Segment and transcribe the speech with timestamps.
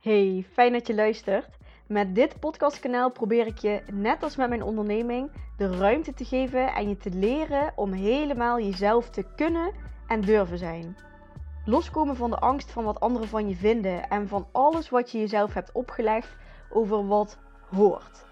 [0.00, 1.48] Hey, fijn dat je luistert.
[1.86, 6.74] Met dit podcastkanaal probeer ik je, net als met mijn onderneming, de ruimte te geven
[6.74, 9.72] en je te leren om helemaal jezelf te kunnen
[10.06, 10.96] en durven zijn.
[11.64, 15.18] Loskomen van de angst van wat anderen van je vinden en van alles wat je
[15.18, 16.36] jezelf hebt opgelegd
[16.70, 17.38] over wat
[17.70, 18.24] hoort.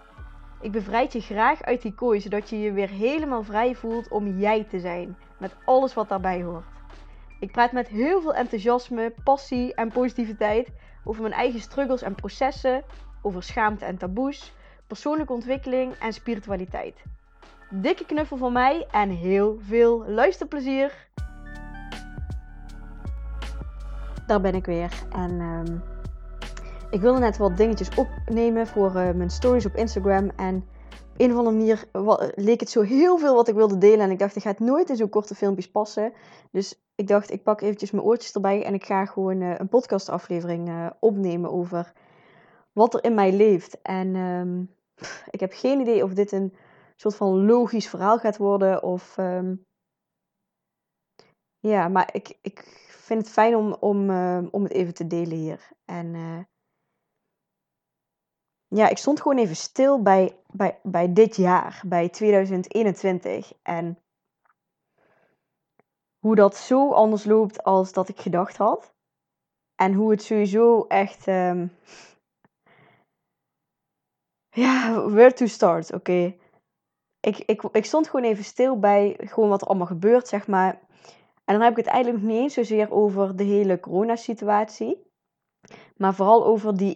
[0.61, 4.37] Ik bevrijd je graag uit die kooi, zodat je je weer helemaal vrij voelt om
[4.37, 6.77] jij te zijn, met alles wat daarbij hoort.
[7.39, 10.69] Ik praat met heel veel enthousiasme, passie en positiviteit
[11.09, 12.83] over mijn eigen struggles en processen,
[13.21, 14.53] over schaamte en taboes,
[14.87, 17.03] persoonlijke ontwikkeling en spiritualiteit.
[17.69, 21.07] Dikke knuffel van mij en heel veel luisterplezier!
[24.27, 25.77] Daar ben ik weer en ehm,
[26.89, 30.63] ik wilde net wat dingetjes opnemen voor uh, mijn stories op Instagram en
[31.19, 31.87] een of andere manier
[32.35, 34.59] leek het zo heel veel wat ik wilde delen en ik dacht ik ga het
[34.59, 36.13] nooit in zo'n korte filmpjes passen.
[36.51, 39.69] Dus ik dacht, ik pak eventjes mijn oortjes erbij en ik ga gewoon uh, een
[39.69, 41.93] podcastaflevering uh, opnemen over
[42.73, 43.81] wat er in mij leeft.
[43.81, 44.75] En um,
[45.29, 46.53] ik heb geen idee of dit een
[46.95, 49.17] soort van logisch verhaal gaat worden of...
[49.17, 49.67] Um,
[51.59, 55.37] ja, maar ik, ik vind het fijn om, om, uh, om het even te delen
[55.37, 55.69] hier.
[55.85, 56.15] En
[58.69, 63.53] ja, ik stond gewoon even stil bij, bij, bij dit jaar, bij 2021.
[63.63, 63.99] En
[66.19, 68.93] hoe dat zo anders loopt als dat ik gedacht had.
[69.75, 71.27] En hoe het sowieso echt.
[71.27, 71.71] Um...
[74.51, 76.35] Ja, where to start, oké.
[77.19, 80.79] Ik, ik, ik stond gewoon even stil bij gewoon wat er allemaal gebeurt, zeg maar.
[81.45, 85.07] En dan heb ik het eigenlijk niet eens zozeer over de hele coronasituatie.
[85.95, 86.93] Maar vooral over die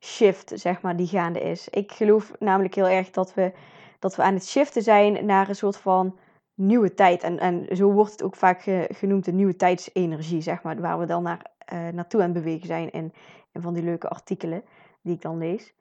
[0.00, 1.68] energieshift, zeg maar, die gaande is.
[1.68, 3.52] Ik geloof namelijk heel erg dat we,
[3.98, 6.16] dat we aan het shiften zijn naar een soort van
[6.54, 7.22] nieuwe tijd.
[7.22, 11.06] En, en zo wordt het ook vaak genoemd de nieuwe tijdsenergie, zeg maar, waar we
[11.06, 13.12] dan naar, uh, naartoe aan het bewegen zijn in
[13.52, 14.62] van die leuke artikelen
[15.02, 15.74] die ik dan lees.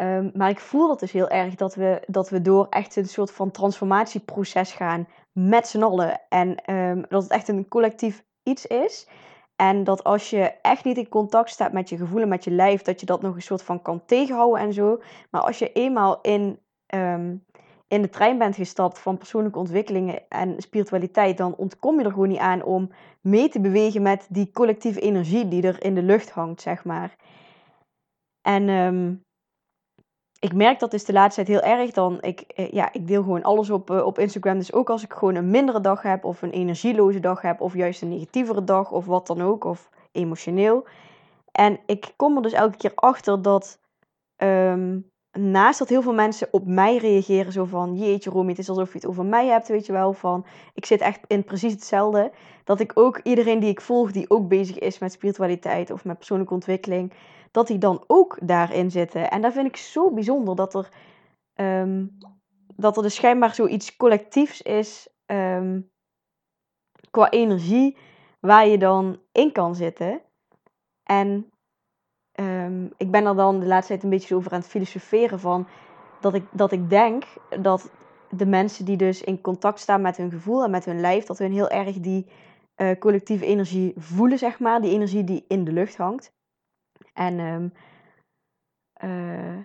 [0.00, 3.08] Um, maar ik voel dat dus heel erg dat we, dat we door echt een
[3.08, 6.20] soort van transformatieproces gaan met z'n allen.
[6.28, 9.08] En um, dat het echt een collectief iets is.
[9.56, 12.82] En dat als je echt niet in contact staat met je gevoelen, met je lijf,
[12.82, 15.00] dat je dat nog een soort van kan tegenhouden en zo.
[15.30, 16.58] Maar als je eenmaal in
[16.94, 17.44] um,
[17.88, 22.28] in de trein bent gestapt van persoonlijke ontwikkelingen en spiritualiteit, dan ontkom je er gewoon
[22.28, 26.30] niet aan om mee te bewegen met die collectieve energie die er in de lucht
[26.30, 27.16] hangt, zeg maar.
[28.42, 29.23] En um,
[30.44, 32.18] ik merk dat dus de laatste tijd heel erg dan.
[32.20, 34.58] Ik, eh, ja, ik deel gewoon alles op, uh, op Instagram.
[34.58, 37.74] Dus ook als ik gewoon een mindere dag heb, of een energieloze dag heb, of
[37.74, 40.86] juist een negatievere dag, of wat dan ook, of emotioneel.
[41.52, 43.78] En ik kom er dus elke keer achter dat
[44.36, 48.68] um, naast dat heel veel mensen op mij reageren, zo van jeetje Romy, het is
[48.68, 51.72] alsof je het over mij hebt, weet je wel, van ik zit echt in precies
[51.72, 52.32] hetzelfde,
[52.64, 56.16] dat ik ook iedereen die ik volg, die ook bezig is met spiritualiteit of met
[56.16, 57.12] persoonlijke ontwikkeling,
[57.54, 59.30] dat die dan ook daarin zitten.
[59.30, 60.88] En dat vind ik zo bijzonder, dat er,
[61.54, 62.18] um,
[62.76, 65.90] dat er dus schijnbaar zoiets collectiefs is um,
[67.10, 67.96] qua energie,
[68.40, 70.22] waar je dan in kan zitten.
[71.02, 71.50] En
[72.40, 75.68] um, ik ben er dan de laatste tijd een beetje over aan het filosoferen van
[76.20, 77.24] dat ik, dat ik denk
[77.60, 77.90] dat
[78.30, 81.38] de mensen die dus in contact staan met hun gevoel en met hun lijf, dat
[81.38, 82.26] hun heel erg die
[82.76, 84.80] uh, collectieve energie voelen, zeg maar.
[84.80, 86.32] Die energie die in de lucht hangt.
[87.14, 87.72] En um,
[89.04, 89.58] uh,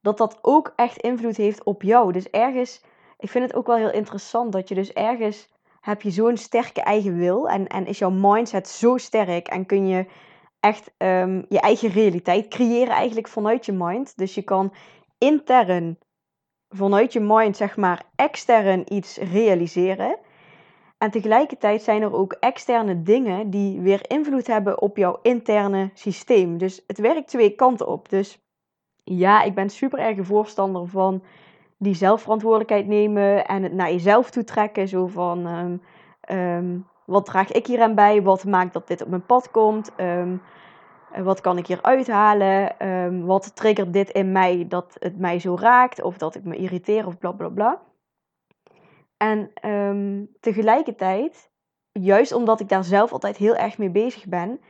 [0.00, 2.12] dat dat ook echt invloed heeft op jou.
[2.12, 2.84] Dus ergens,
[3.18, 5.48] ik vind het ook wel heel interessant dat je dus ergens
[5.80, 9.86] heb je zo'n sterke eigen wil en, en is jouw mindset zo sterk en kun
[9.86, 10.06] je
[10.60, 14.16] echt um, je eigen realiteit creëren eigenlijk vanuit je mind.
[14.16, 14.74] Dus je kan
[15.18, 15.98] intern
[16.68, 20.18] vanuit je mind, zeg maar, extern iets realiseren.
[20.98, 26.58] En tegelijkertijd zijn er ook externe dingen die weer invloed hebben op jouw interne systeem.
[26.58, 28.08] Dus het werkt twee kanten op.
[28.08, 28.40] Dus
[29.04, 31.22] ja, ik ben super erg voorstander van
[31.76, 34.88] die zelfverantwoordelijkheid nemen en het naar jezelf toe trekken.
[34.88, 35.82] Zo van, um,
[36.36, 38.22] um, wat draag ik hier aan bij?
[38.22, 39.90] Wat maakt dat dit op mijn pad komt?
[39.96, 40.42] Um,
[41.16, 42.76] wat kan ik hier uithalen?
[43.26, 46.02] Wat triggert dit in mij dat het mij zo raakt?
[46.02, 47.80] Of dat ik me irriteer of bla bla bla.
[49.18, 51.50] En um, tegelijkertijd,
[51.92, 54.60] juist omdat ik daar zelf altijd heel erg mee bezig ben,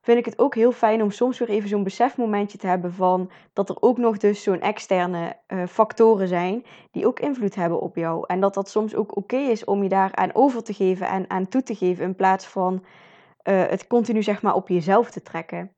[0.00, 3.30] vind ik het ook heel fijn om soms weer even zo'n besefmomentje te hebben van
[3.52, 7.96] dat er ook nog dus zo'n externe uh, factoren zijn die ook invloed hebben op
[7.96, 8.24] jou.
[8.26, 11.30] En dat dat soms ook oké is om je daar aan over te geven en
[11.30, 15.22] aan toe te geven in plaats van uh, het continu zeg maar op jezelf te
[15.22, 15.70] trekken.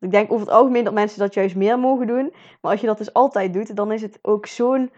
[0.00, 2.32] Ik denk over het algemeen dat mensen dat juist meer mogen doen.
[2.60, 4.90] Maar als je dat dus altijd doet, dan is het ook zo'n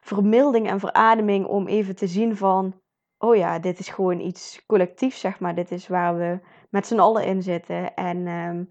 [0.00, 2.80] vermilding en verademing om even te zien van...
[3.18, 5.54] Oh ja, dit is gewoon iets collectiefs, zeg maar.
[5.54, 6.40] Dit is waar we
[6.70, 7.94] met z'n allen in zitten.
[7.94, 8.70] En um,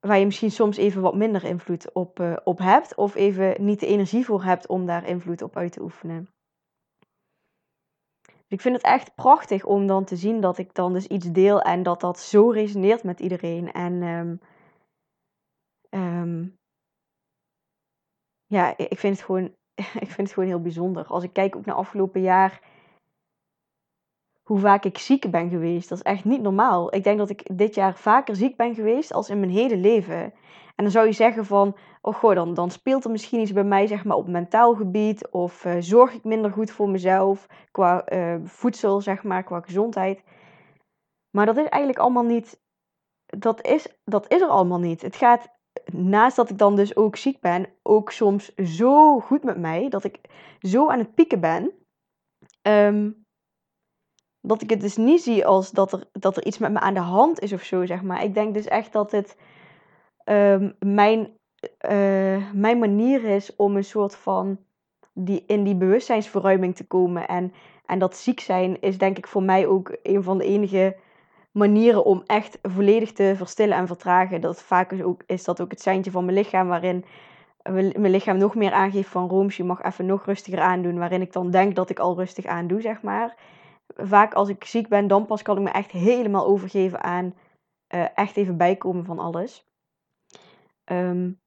[0.00, 2.94] waar je misschien soms even wat minder invloed op, uh, op hebt.
[2.94, 6.28] Of even niet de energie voor hebt om daar invloed op uit te oefenen.
[8.20, 11.30] Dus ik vind het echt prachtig om dan te zien dat ik dan dus iets
[11.30, 13.72] deel en dat dat zo resoneert met iedereen.
[13.72, 14.40] En um,
[15.90, 16.58] um,
[18.46, 19.54] ja, ik vind, het gewoon,
[20.04, 21.04] ik vind het gewoon heel bijzonder.
[21.06, 22.60] Als ik kijk ook naar afgelopen jaar
[24.50, 25.88] hoe vaak ik ziek ben geweest.
[25.88, 26.94] Dat is echt niet normaal.
[26.94, 30.22] Ik denk dat ik dit jaar vaker ziek ben geweest als in mijn hele leven.
[30.76, 33.64] En dan zou je zeggen van, oh goh, dan, dan speelt er misschien iets bij
[33.64, 35.28] mij zeg maar, op mentaal gebied.
[35.30, 40.22] Of uh, zorg ik minder goed voor mezelf qua uh, voedsel, zeg maar, qua gezondheid.
[41.30, 42.60] Maar dat is eigenlijk allemaal niet,
[43.26, 45.02] dat is, dat is er allemaal niet.
[45.02, 45.48] Het gaat,
[45.92, 49.88] naast dat ik dan dus ook ziek ben, ook soms zo goed met mij.
[49.88, 50.20] Dat ik
[50.60, 51.72] zo aan het pieken ben.
[52.62, 53.24] Um,
[54.40, 56.94] dat ik het dus niet zie als dat er, dat er iets met me aan
[56.94, 58.24] de hand is of zo, zeg maar.
[58.24, 59.36] Ik denk dus echt dat het
[60.24, 61.20] um, mijn,
[61.90, 64.58] uh, mijn manier is om een soort van
[65.12, 67.28] die, in die bewustzijnsverruiming te komen.
[67.28, 67.52] En,
[67.86, 70.96] en dat ziek zijn is denk ik voor mij ook een van de enige
[71.52, 74.40] manieren om echt volledig te verstillen en vertragen.
[74.40, 77.04] Dat vaak is, ook, is dat ook het seintje van mijn lichaam waarin
[77.72, 80.98] mijn lichaam nog meer aangeeft van Rooms, je mag even nog rustiger aandoen.
[80.98, 83.36] Waarin ik dan denk dat ik al rustig aandoe, zeg maar
[83.96, 87.34] vaak als ik ziek ben, dan pas kan ik me echt helemaal overgeven aan
[87.94, 89.64] uh, echt even bijkomen van alles.
[90.84, 91.40] Um,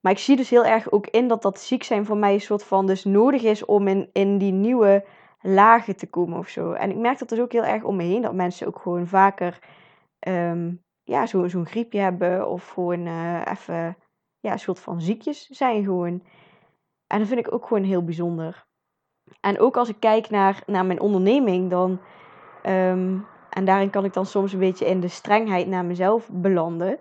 [0.00, 2.40] maar ik zie dus heel erg ook in dat dat ziek zijn voor mij een
[2.40, 5.04] soort van dus nodig is om in, in die nieuwe
[5.40, 6.72] lagen te komen of zo.
[6.72, 9.06] En ik merk dat dus ook heel erg om me heen, dat mensen ook gewoon
[9.06, 9.58] vaker
[10.28, 13.96] um, ja, zo'n zo griepje hebben of gewoon uh, even
[14.40, 16.22] ja, een soort van ziekjes zijn gewoon.
[17.06, 18.66] En dat vind ik ook gewoon heel bijzonder.
[19.40, 22.00] En ook als ik kijk naar, naar mijn onderneming, dan.
[22.66, 26.98] Um, en daarin kan ik dan soms een beetje in de strengheid naar mezelf belanden.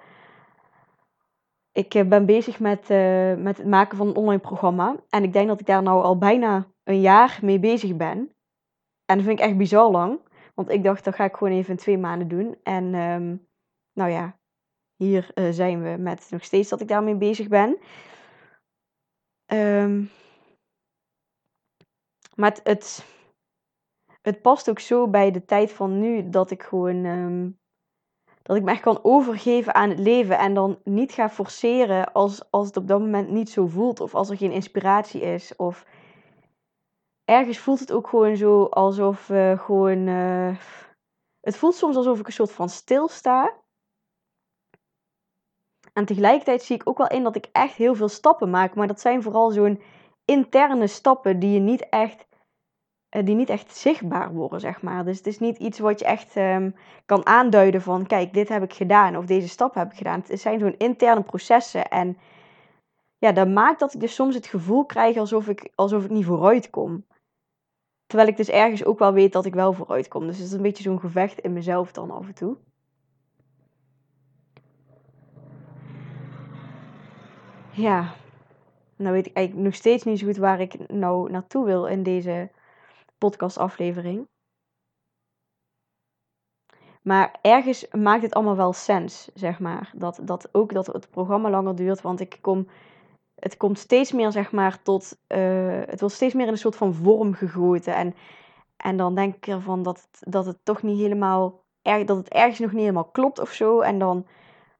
[1.71, 4.95] Ik eh, ben bezig met, uh, met het maken van een online programma.
[5.09, 8.17] En ik denk dat ik daar nou al bijna een jaar mee bezig ben.
[9.05, 10.19] En dat vind ik echt bizar lang.
[10.53, 12.57] Want ik dacht, dat ga ik gewoon even in twee maanden doen.
[12.63, 13.47] En um,
[13.93, 14.39] nou ja,
[14.95, 17.77] hier uh, zijn we met nog steeds dat ik daarmee bezig ben.
[19.45, 20.09] Um,
[22.35, 23.05] maar het,
[24.21, 27.05] het, past ook zo bij de tijd van nu dat ik gewoon.
[27.05, 27.59] Um,
[28.41, 32.51] dat ik me echt kan overgeven aan het leven en dan niet ga forceren als,
[32.51, 35.55] als het op dat moment niet zo voelt of als er geen inspiratie is.
[35.55, 35.85] Of
[37.29, 40.07] ergens voelt het ook gewoon zo alsof uh, gewoon.
[40.07, 40.57] Uh,
[41.39, 43.53] het voelt soms alsof ik een soort van stilsta.
[45.93, 48.75] En tegelijkertijd zie ik ook wel in dat ik echt heel veel stappen maak.
[48.75, 49.81] Maar dat zijn vooral zo'n
[50.25, 52.27] interne stappen die je niet echt
[53.09, 55.05] eh, die niet echt zichtbaar worden, zeg maar.
[55.05, 58.63] Dus het is niet iets wat je echt um, kan aanduiden van, kijk, dit heb
[58.63, 60.23] ik gedaan of deze stap heb ik gedaan.
[60.27, 62.17] Het zijn zo'n interne processen en
[63.17, 66.25] ja, dat maakt dat ik dus soms het gevoel krijg alsof ik, alsof ik niet
[66.25, 67.05] vooruit kom.
[68.09, 70.27] Terwijl ik dus ergens ook wel weet dat ik wel vooruit kom.
[70.27, 72.57] Dus het is een beetje zo'n gevecht in mezelf dan af en toe.
[77.71, 78.13] Ja,
[78.95, 82.03] nou weet ik eigenlijk nog steeds niet zo goed waar ik nou naartoe wil in
[82.03, 82.51] deze
[83.17, 84.27] podcastaflevering.
[87.01, 89.91] Maar ergens maakt het allemaal wel sens, zeg maar.
[89.95, 92.01] Dat, dat ook dat het programma langer duurt.
[92.01, 92.67] Want ik kom,
[93.39, 95.17] het komt steeds meer, zeg maar, tot.
[95.27, 97.95] Uh, het wordt steeds meer in een soort van vorm gegoten.
[97.95, 98.15] En,
[98.77, 101.63] en dan denk ik ervan dat, het, dat het toch niet helemaal.
[101.81, 103.79] Er, dat het ergens nog niet helemaal klopt of zo.
[103.79, 104.27] En dan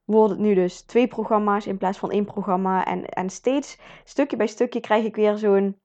[0.06, 2.86] wordt het nu dus twee programma's in plaats van één programma.
[2.86, 5.80] En, en steeds, stukje bij stukje, krijg ik weer zo'n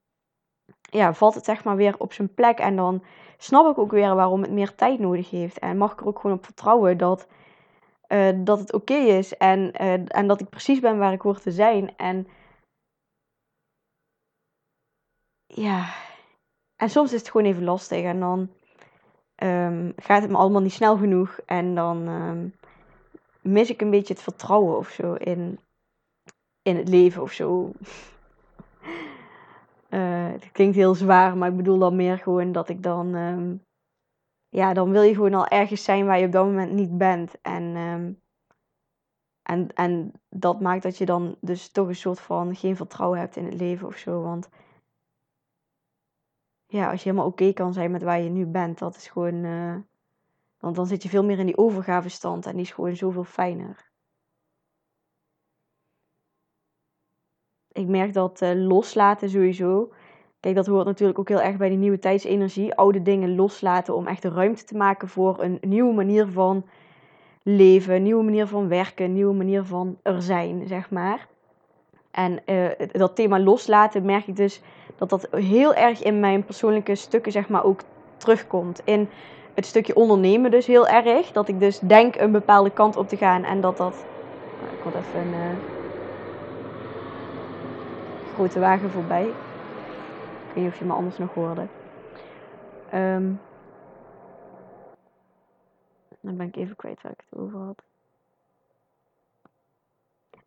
[0.90, 2.59] ja, valt het zeg maar weer op zijn plek.
[2.59, 3.02] En dan
[3.38, 5.59] snap ik ook weer waarom het meer tijd nodig heeft.
[5.59, 7.26] En mag ik er ook gewoon op vertrouwen dat,
[8.09, 9.37] uh, dat het oké is.
[9.37, 11.97] En, uh, en dat ik precies ben waar ik hoor te zijn.
[11.97, 12.26] En
[15.54, 15.94] ja,
[16.76, 18.02] en soms is het gewoon even lastig.
[18.02, 18.50] En dan
[19.42, 21.38] um, gaat het me allemaal niet snel genoeg.
[21.46, 22.54] En dan um,
[23.40, 25.58] mis ik een beetje het vertrouwen of zo in,
[26.62, 27.73] in het leven of zo.
[29.90, 33.14] Uh, het klinkt heel zwaar, maar ik bedoel dan meer gewoon dat ik dan.
[33.14, 33.62] Um,
[34.49, 37.40] ja, dan wil je gewoon al ergens zijn waar je op dat moment niet bent.
[37.40, 37.76] En,
[39.42, 43.37] en, en dat maakt dat je dan dus toch een soort van geen vertrouwen hebt
[43.37, 44.23] in het leven of zo.
[44.23, 44.49] Want
[46.75, 49.45] ja, als je helemaal oké kan zijn met waar je nu bent, dat is gewoon.
[49.45, 49.76] Uh,
[50.59, 53.93] want dan zit je veel meer in die overgavestand en die is gewoon zoveel fijner.
[57.75, 59.93] ik merk dat uh, loslaten sowieso.
[60.40, 62.75] Kijk, dat hoort natuurlijk ook heel erg bij die nieuwe tijdsenergie.
[62.75, 66.64] Oude dingen loslaten om echt de ruimte te maken voor een nieuwe manier van
[67.43, 71.28] leven, nieuwe manier van werken, nieuwe manier van er zijn, zeg maar.
[72.14, 74.62] En uh, dat thema loslaten merk ik dus
[74.97, 77.80] dat dat heel erg in mijn persoonlijke stukken, zeg maar, ook
[78.16, 78.80] terugkomt.
[78.85, 79.09] In
[79.54, 81.33] het stukje ondernemen dus heel erg.
[81.33, 84.04] Dat ik dus denk een bepaalde kant op te gaan en dat dat...
[84.61, 85.56] Nou, ik had even een uh,
[88.35, 89.25] grote wagen voorbij.
[89.25, 91.66] Ik weet niet of je me anders nog hoorde.
[92.94, 93.40] Um,
[96.21, 97.83] dan ben ik even kwijt waar ik het over had.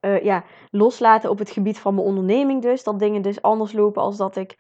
[0.08, 2.84] Uh, ja, loslaten op het gebied van mijn onderneming dus.
[2.84, 4.58] Dat dingen dus anders lopen als dat ik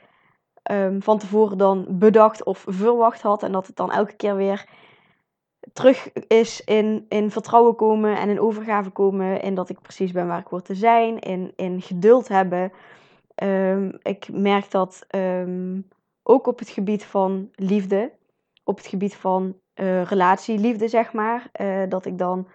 [0.71, 3.43] um, van tevoren dan bedacht of verwacht had.
[3.43, 4.65] En dat het dan elke keer weer
[5.73, 9.41] terug is in, in vertrouwen komen en in overgave komen.
[9.41, 11.19] En dat ik precies ben waar ik hoor te zijn.
[11.19, 12.71] In, in geduld hebben.
[13.43, 15.87] Um, ik merk dat um,
[16.23, 18.11] ook op het gebied van liefde.
[18.63, 21.49] Op het gebied van uh, relatieliefde, zeg maar.
[21.61, 22.47] Uh, dat ik dan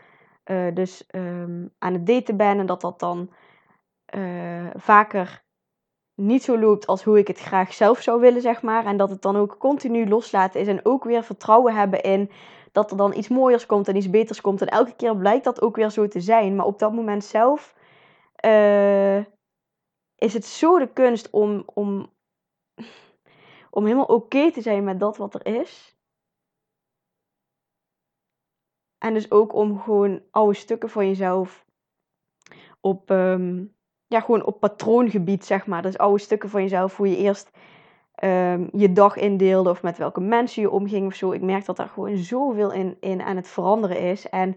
[0.45, 3.31] uh, dus um, aan het daten ben en dat dat dan
[4.75, 5.43] vaker
[6.15, 8.87] niet zo loopt als hoe ik het graag zelf zou willen, zeg maar.
[8.87, 12.31] En dat het dan ook continu loslaten is en ook weer vertrouwen hebben in
[12.73, 14.61] dat er dan iets mooiers komt en iets beters komt.
[14.61, 16.57] En elke keer blijkt dat ook weer zo te zijn.
[16.57, 17.75] Maar op dat moment zelf
[18.45, 19.19] uh,
[20.17, 22.13] is het zo de kunst om, om,
[23.71, 25.92] om helemaal oké te zijn met dat wat er is.
[29.03, 31.65] En dus ook om gewoon oude stukken van jezelf
[32.81, 33.75] op, um,
[34.07, 35.83] ja, gewoon op patroongebied, zeg maar.
[35.83, 37.51] Dus oude stukken van jezelf, hoe je eerst
[38.25, 41.33] um, je dag indeelde of met welke mensen je omging of zo.
[41.33, 44.29] Ik merk dat daar gewoon zoveel in, in aan het veranderen is.
[44.29, 44.57] En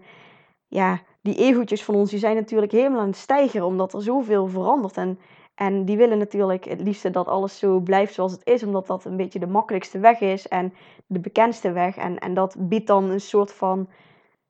[0.66, 4.46] ja, die egootjes van ons, die zijn natuurlijk helemaal aan het stijgen, omdat er zoveel
[4.46, 4.96] verandert.
[4.96, 5.18] En,
[5.54, 9.04] en die willen natuurlijk het liefste dat alles zo blijft zoals het is, omdat dat
[9.04, 10.74] een beetje de makkelijkste weg is en
[11.06, 11.96] de bekendste weg.
[11.96, 13.88] En, en dat biedt dan een soort van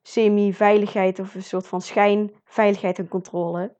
[0.07, 3.75] semi-veiligheid of een soort van schijnveiligheid en controle.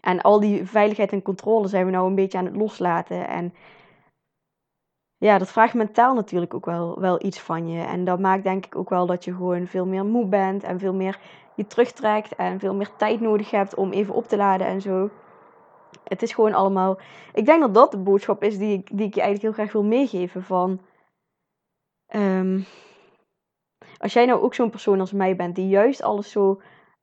[0.00, 3.28] En al die veiligheid en controle zijn we nou een beetje aan het loslaten.
[3.28, 3.54] En
[5.16, 7.82] ja, dat vraagt mentaal natuurlijk ook wel, wel iets van je.
[7.82, 10.78] En dat maakt denk ik ook wel dat je gewoon veel meer moe bent en
[10.78, 11.18] veel meer
[11.54, 15.10] je terugtrekt en veel meer tijd nodig hebt om even op te laden en zo.
[16.04, 16.98] Het is gewoon allemaal.
[17.32, 19.72] Ik denk dat dat de boodschap is die ik, die ik je eigenlijk heel graag
[19.72, 20.42] wil meegeven.
[20.42, 20.80] Van.
[22.14, 22.64] Um,
[23.98, 26.60] als jij nou ook zo'n persoon als mij bent, die juist alles zo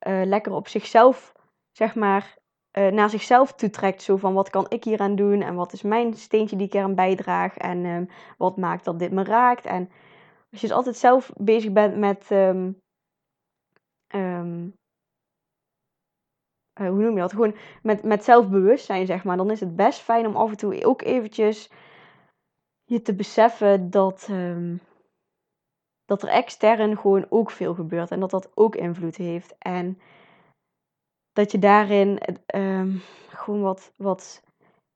[0.08, 1.34] uh, lekker op zichzelf,
[1.72, 2.38] zeg maar,
[2.78, 4.02] uh, naar zichzelf toetrekt.
[4.02, 6.74] Zo van wat kan ik hier aan doen en wat is mijn steentje die ik
[6.74, 9.66] eraan bijdraag en um, wat maakt dat dit me raakt.
[9.66, 9.90] En
[10.52, 12.30] als je dus altijd zelf bezig bent met.
[12.32, 12.82] Um,
[14.16, 14.74] um,
[16.82, 17.32] uh, hoe noem je dat?
[17.32, 19.38] Gewoon met, met zelfbewustzijn, zeg maar.
[19.38, 21.72] Dan is het best fijn om af en toe ook eventjes
[22.84, 24.30] je te beseffen dat,
[26.06, 28.12] dat er extern gewoon ook veel gebeurt.
[28.12, 29.56] En dat dat ook invloed heeft.
[29.58, 30.00] En
[31.32, 32.20] dat je daarin
[32.56, 34.44] um, gewoon wat, wat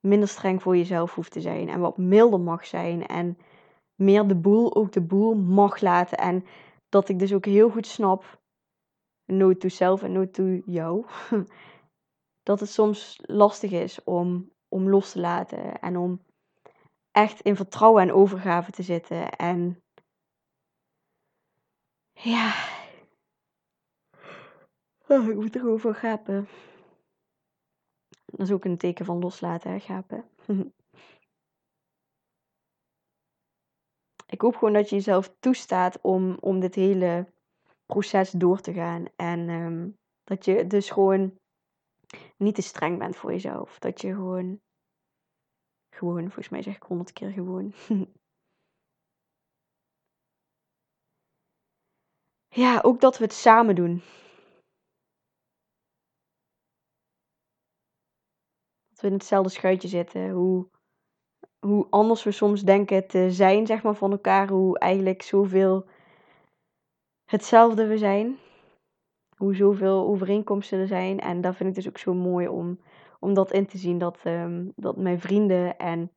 [0.00, 1.68] minder streng voor jezelf hoeft te zijn.
[1.68, 3.06] En wat milder mag zijn.
[3.06, 3.38] En
[3.94, 6.18] meer de boel ook de boel mag laten.
[6.18, 6.44] En
[6.88, 8.40] dat ik dus ook heel goed snap,
[9.24, 11.06] nooit to zelf en nooit to jou,
[12.48, 15.80] dat het soms lastig is om, om los te laten.
[15.80, 16.20] En om
[17.10, 19.30] echt in vertrouwen en overgave te zitten.
[19.30, 19.82] En
[22.22, 22.68] ja,
[25.08, 26.48] Oh, ik moet erover gapen.
[28.24, 30.24] Dat is ook een teken van loslaten, hè, gapen.
[34.34, 37.32] ik hoop gewoon dat je jezelf toestaat om, om dit hele
[37.86, 39.04] proces door te gaan.
[39.16, 41.38] En um, dat je dus gewoon
[42.36, 43.78] niet te streng bent voor jezelf.
[43.78, 44.60] Dat je gewoon,
[45.90, 47.72] gewoon, volgens mij zeg ik honderd keer gewoon.
[52.48, 54.02] ja, ook dat we het samen doen.
[59.00, 60.30] we in hetzelfde schuitje zitten.
[60.30, 60.68] Hoe,
[61.58, 64.48] hoe anders we soms denken te zijn, zeg maar, van elkaar.
[64.48, 65.86] Hoe eigenlijk zoveel
[67.24, 68.38] hetzelfde we zijn.
[69.36, 71.20] Hoe zoveel overeenkomsten er zijn.
[71.20, 72.80] En dat vind ik dus ook zo mooi om,
[73.20, 73.98] om dat in te zien.
[73.98, 76.10] Dat, um, dat mijn vrienden en,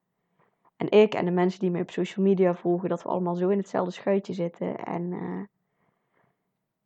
[0.78, 3.50] en ik en de mensen die mij op social media volgen, dat we allemaal zo
[3.50, 4.78] in hetzelfde schuitje zitten.
[4.86, 5.44] En uh,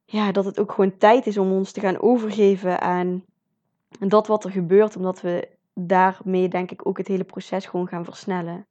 [0.05, 3.23] ja, dat het ook gewoon tijd is om ons te gaan overgeven aan
[3.99, 4.95] dat wat er gebeurt.
[4.95, 8.67] Omdat we daarmee denk ik ook het hele proces gewoon gaan versnellen.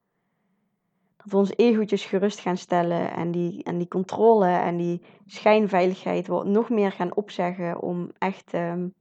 [1.17, 6.26] Dat we ons egootjes gerust gaan stellen en die, en die controle en die schijnveiligheid
[6.26, 8.95] wat nog meer gaan opzeggen om echt um,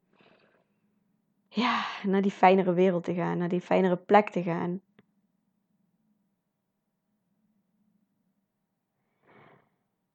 [1.47, 4.81] ja, naar die fijnere wereld te gaan, naar die fijnere plek te gaan.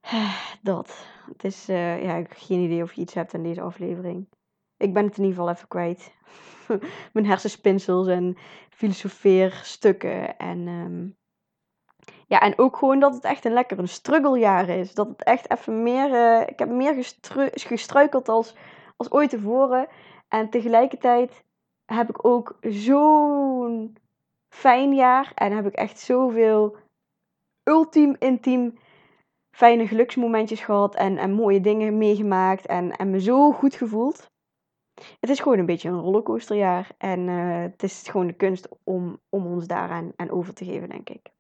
[0.63, 1.17] Dat.
[1.33, 4.29] Het is, eh, ja, ik heb geen idee of je iets hebt aan deze aflevering.
[4.77, 6.15] Ik ben het in ieder geval even kwijt.
[7.13, 8.37] Mijn hersenspinsels en
[8.71, 10.37] filosofeerstukken.
[10.39, 11.09] En, ehm,
[12.27, 14.95] ja, en ook gewoon dat het echt een lekker een struggeljaar is.
[14.95, 16.15] Dat het echt even meer...
[16.15, 18.57] eh, ik heb meer gestru- gestruikeld als,
[18.97, 19.89] als ooit tevoren.
[20.29, 21.45] En tegelijkertijd
[21.85, 23.97] heb ik ook zo'n
[24.49, 25.33] fijn jaar.
[25.35, 26.77] En heb ik echt zoveel
[27.63, 28.79] ultiem intiem
[29.59, 30.95] fijne geluksmomentjes gehad.
[30.95, 32.67] En, en mooie dingen meegemaakt.
[32.67, 34.31] En, en me zo goed gevoeld.
[35.21, 36.91] Het is gewoon een beetje een rollercoasterjaar.
[36.99, 40.89] En eh, het is gewoon de kunst om, om ons daaraan aan over te geven,
[40.89, 41.31] denk ik.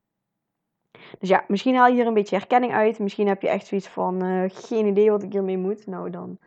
[1.18, 2.98] Dus ja, misschien haal je hier een beetje herkenning uit.
[2.98, 5.86] Misschien heb je echt zoiets van eh, geen idee wat ik hiermee moet.
[5.86, 6.38] Nou dan,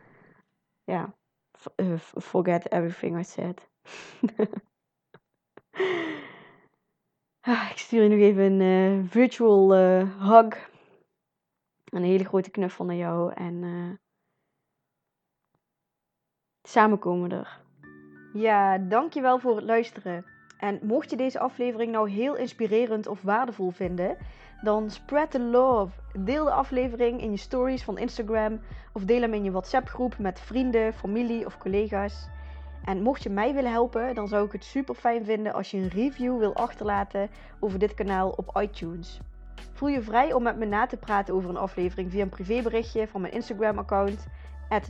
[0.84, 1.14] ja,
[1.74, 3.68] eh, forget everything I said.
[7.44, 10.71] Ah, ik stuur je nog even een virtual hug.
[11.92, 13.32] Een hele grote knuffel naar jou.
[13.32, 13.90] En eh,
[16.62, 17.60] samen komen we er.
[18.32, 20.24] Ja, dankjewel voor het luisteren.
[20.58, 24.16] En mocht je deze aflevering nou heel inspirerend of waardevol vinden,
[24.62, 25.92] dan spread the love.
[26.18, 28.60] Deel de aflevering in je stories van Instagram
[28.92, 32.28] of deel hem in je WhatsApp groep met vrienden, familie of collega's.
[32.84, 35.76] En mocht je mij willen helpen, dan zou ik het super fijn vinden als je
[35.76, 37.30] een review wil achterlaten
[37.60, 39.20] over dit kanaal op iTunes.
[39.72, 43.08] Voel je vrij om met me na te praten over een aflevering via een privéberichtje
[43.08, 44.26] van mijn Instagram account,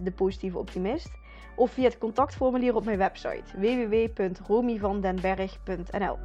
[0.00, 1.10] @depositieveoptimist
[1.54, 6.18] of via het contactformulier op mijn website www.romyvandenberg.nl.